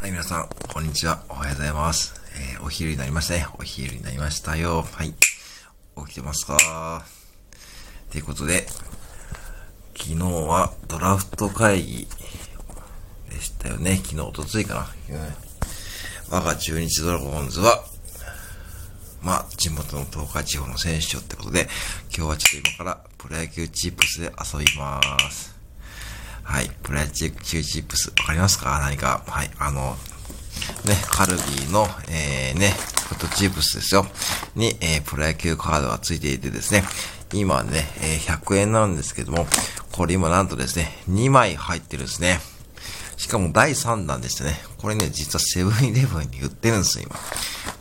[0.00, 1.22] はい、皆さん、こんにちは。
[1.28, 2.14] おはようございます。
[2.54, 3.46] えー、お昼になりましたね。
[3.58, 4.80] お昼になりましたよ。
[4.80, 5.10] はい。
[5.10, 7.04] 起きてますか？
[8.10, 8.66] ということで、
[9.94, 12.08] 昨日はドラフト会議
[13.28, 13.96] でしたよね。
[13.96, 15.16] 昨日、おとついかな。
[15.16, 17.84] うん、我が中日ドラゴンズは、
[19.20, 21.68] まあ、地元の東海地方の選手ってことで、
[22.16, 24.98] 今日はちょっと今からプロ野球チップスで遊びま
[25.30, 25.59] す。
[26.42, 26.70] はい。
[26.82, 28.78] プロ野球チップス、わかりますか？
[28.80, 29.22] 何か。
[29.26, 29.50] はい。
[29.58, 29.96] あの、
[30.84, 32.74] ね、カルビーの、えー、ね、
[33.08, 34.06] ポテトチップスですよ。
[34.54, 36.84] に、えー、プロ野球カードが付いていてですね、
[37.32, 39.46] 今ね、えー、100円なんですけども、
[39.92, 42.40] これ今なんとですね、2枚入ってるんですね。
[43.16, 44.58] しかも第3弾でしたね。
[44.78, 47.20] これね、実はセブンイレブンに売ってるんですよ、今。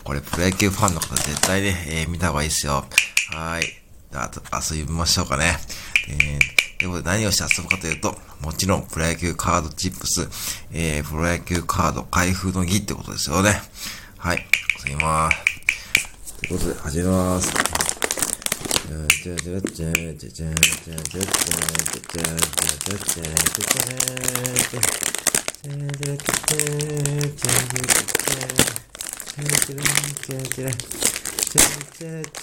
[0.04, 2.86] これプロ野球ファンの方絶対ね、えー、見た方がいいですよ。
[3.32, 3.64] はい。
[4.14, 4.42] あと、
[4.76, 5.58] 遊びましょうかね。
[6.10, 6.40] えー、
[6.80, 10.22] ということで何をして遊ぶかというと、もちろんプロ野球カードチップス、
[10.72, 13.62] えー、プロ野球カード開封の儀ってことですよね。
[14.18, 14.46] はい。
[14.88, 16.48] 遊びます。
[16.48, 17.52] ということで、始めまーす。
[19.24, 23.50] じゃじゃじゃじゃじゃじゃじゃじゃじゃじゃじゃじゃじゃじゃじゃ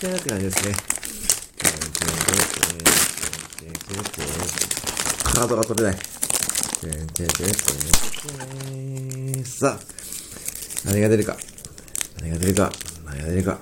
[0.07, 0.57] って感じ
[3.61, 4.03] ですね。
[5.25, 5.97] カードが取れない。
[9.45, 9.81] さあ、
[10.85, 11.37] 何が出るか。
[12.21, 12.71] 何が出るか。
[13.05, 13.59] 何が出るか。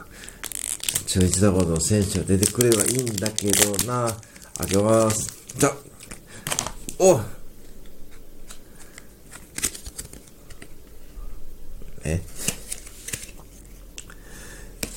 [1.06, 4.17] 中日ドラゴンの選手が出てくればいいんだけどな。
[4.59, 5.31] 開けます。
[5.56, 5.70] じゃ
[6.98, 7.20] お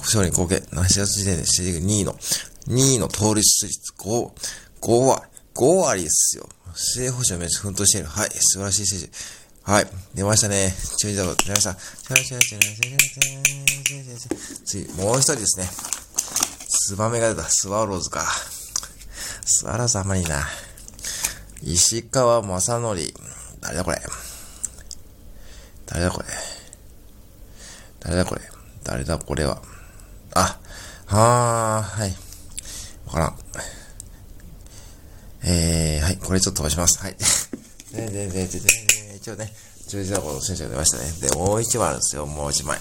[0.00, 0.58] 勝利貢献。
[0.72, 2.12] 7月時点でシリーグ2位の、
[2.68, 3.66] 2位の盗塁率
[3.98, 4.30] 5、
[4.80, 5.22] 5割、
[5.54, 6.48] 5割ですよ。
[6.74, 8.06] 正捕手を目指し奮闘している。
[8.06, 9.10] はい、素晴らしい選手。
[9.62, 10.74] はい、出ましたね。
[10.98, 11.76] 中日ドラゴンズ出ました。
[14.64, 15.68] 次、もう一人ですね。
[16.68, 17.48] ツバメが出た。
[17.48, 18.24] スワローズか。
[19.44, 20.46] スワローズあんまりいいな。
[21.62, 23.14] 石川正則。
[23.60, 24.00] 誰だこれ。
[25.86, 26.26] 誰だこれ。
[28.00, 28.40] 誰だこれ。
[28.82, 29.62] 誰だこれは。
[30.34, 30.58] あ、
[31.06, 32.14] はー、はい。
[33.06, 33.34] わからん。
[35.42, 36.16] えー、はい。
[36.18, 37.02] これちょっと飛ばします。
[37.02, 37.16] はい。
[37.92, 38.68] で、で、で、で、で、
[39.16, 39.52] 一応ね、
[39.88, 41.12] 中日ドラゴンの選手が出ましたね。
[41.20, 42.26] で、もう一枚あるんですよ。
[42.26, 42.78] もう一枚。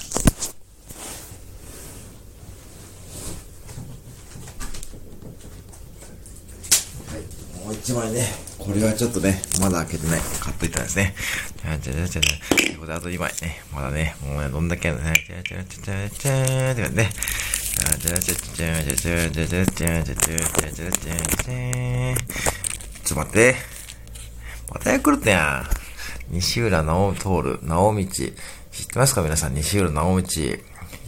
[7.65, 8.27] もう一枚ね、
[8.59, 10.21] これはちょっとね、まだ開けてない。
[10.41, 11.15] 買っといたんですね。
[11.63, 12.55] じゃじゃじゃじゃじゃ。
[12.55, 13.61] ということで、あと2枚ね。
[13.73, 15.13] まだね、もうね、どんだけあるね。
[15.25, 17.09] じゃじゃじゃじゃじゃってね。
[17.99, 22.15] じゃじゃじゃじゃじゃじゃじゃじゃじゃじゃじゃじゃじゃじゃ
[23.03, 23.55] ちょっと待って。
[24.71, 25.65] またヤクルトや
[26.29, 26.35] ん。
[26.35, 28.05] 西浦直徹、直道。
[28.05, 30.27] 知ってますか皆さん、西浦直道。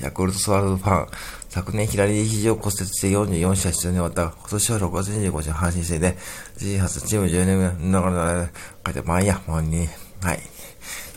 [0.01, 1.07] ヤクルトスワローズファン。
[1.49, 4.23] 昨年左肘を骨折して44試合出場に終わった。
[4.23, 6.17] 今年は6月25日の阪神戦で、
[6.59, 8.49] 自身初チーム10年目の中で、
[8.85, 9.87] 書いて、まあいいや、もうに、
[10.21, 10.39] はい。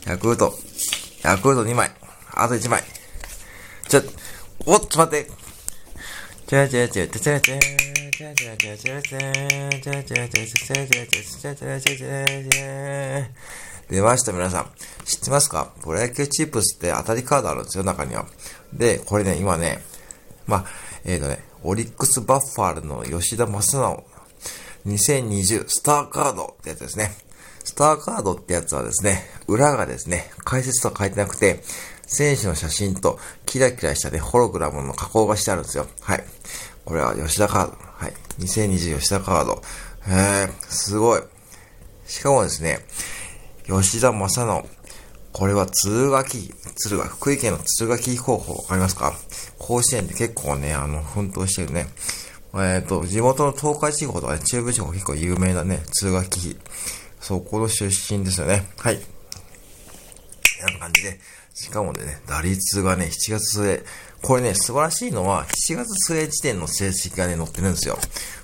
[0.06, 0.52] ヤクルト、
[1.22, 1.91] ヤクルト2枚。
[2.34, 2.82] あと1枚。
[3.88, 4.02] ちょ、
[4.66, 5.31] おっ、ちょっと待って。
[6.46, 13.28] ちゃちゃちゃちゃちゃちゃちゃちゃちゃちゃちゃちゃちゃちゃちゃちゃちゃちゃちゃ
[13.91, 14.71] 出ました、皆さん。
[15.05, 15.72] 知ってますか？
[15.83, 18.27] プロ野球チップスって当たりカードあるんですよ、中には。
[18.72, 19.83] で、これね、今ね、
[20.47, 20.65] ま、
[21.05, 24.05] えっ、ー、とね、オリックスバッファールの吉田正直、
[24.87, 27.12] 2020スターカードってやつですね。
[27.65, 31.62] スターカードってやつはですね、裏がですね、解説とか書いてなくて、
[32.06, 35.87] 選手の写真とキラキラしたね、ホログラムの加工がしてあるんですよ。
[36.03, 36.25] はい。
[36.85, 37.76] これは吉田カード。
[37.81, 38.12] はい。
[38.41, 39.62] 2020吉田カード。
[40.06, 41.23] へー、すごい。
[42.06, 42.81] しかもですね、
[43.66, 44.66] 吉田正直。
[45.32, 49.14] これは鶴垣、鶴垣、福井県の鶴垣高校、わかりますか？
[49.58, 51.87] 甲子園で結構ね、あの、奮闘してるね。
[52.55, 56.56] えっ、ー、と、地元の東海地方とかね、中部地方結構有名なね、鶴垣、
[57.20, 58.64] そこの出身ですよね。
[58.78, 58.96] はい。
[58.96, 59.02] こ
[60.70, 61.19] んな感じで、
[61.55, 63.84] しかもね、打率がね、7月末、
[64.22, 67.99] これね、素晴らしいのは、7月末時点の成績がね、載ってるんですよ。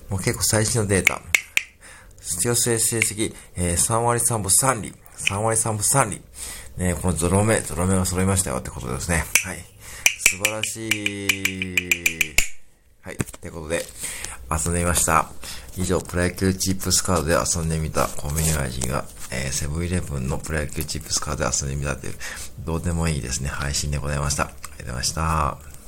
[0.08, 1.20] もう結構最新のデータ。
[2.20, 4.94] 7月末成績、えー、3割3分3厘。
[5.20, 6.22] 3割3分3厘。
[6.76, 9.25] ね、このゾロ目、ゾロ目が揃いましたよってことですね。
[9.44, 9.58] はい。
[10.19, 12.37] 素晴らしい。
[13.02, 13.14] はい。
[13.14, 13.84] ってことで、
[14.50, 15.31] 遊んでみました。
[15.76, 22.14] 以上、プロ野球チップスカードで遊んでみたコンビニ外人が、えー、セブンイレブンのプロ野球チップスカードで遊んでみたという、
[22.61, 24.44] どうでもいいですね、配信でございました。
[24.44, 25.80] ありがとうございました。